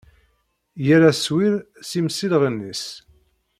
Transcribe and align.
Yal 0.85 1.03
aswir 1.11 1.53
s 1.87 1.89
yimsilɣen-is. 1.95 2.83